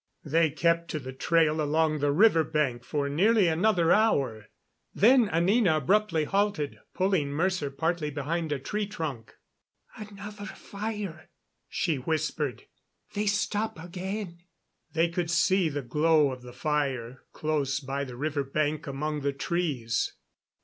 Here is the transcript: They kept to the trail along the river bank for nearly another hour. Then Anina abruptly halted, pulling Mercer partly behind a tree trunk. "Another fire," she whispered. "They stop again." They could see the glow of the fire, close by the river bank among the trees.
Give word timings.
They 0.25 0.49
kept 0.49 0.89
to 0.89 0.99
the 0.99 1.13
trail 1.13 1.61
along 1.61 1.99
the 1.99 2.11
river 2.11 2.43
bank 2.43 2.83
for 2.83 3.07
nearly 3.07 3.45
another 3.47 3.91
hour. 3.91 4.47
Then 4.95 5.29
Anina 5.29 5.77
abruptly 5.77 6.23
halted, 6.23 6.79
pulling 6.95 7.29
Mercer 7.29 7.69
partly 7.69 8.09
behind 8.09 8.51
a 8.51 8.57
tree 8.57 8.87
trunk. 8.87 9.35
"Another 9.95 10.47
fire," 10.47 11.29
she 11.69 11.97
whispered. 11.97 12.63
"They 13.13 13.27
stop 13.27 13.77
again." 13.77 14.39
They 14.91 15.07
could 15.07 15.29
see 15.29 15.69
the 15.69 15.83
glow 15.83 16.31
of 16.31 16.41
the 16.41 16.51
fire, 16.51 17.21
close 17.31 17.79
by 17.79 18.03
the 18.03 18.15
river 18.17 18.43
bank 18.43 18.87
among 18.87 19.21
the 19.21 19.33
trees. 19.33 20.13